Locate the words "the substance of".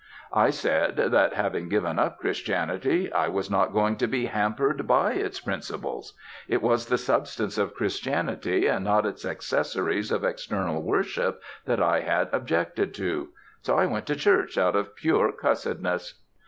6.87-7.75